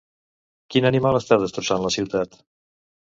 [0.75, 2.39] Quin animal està destrossant la ciutat?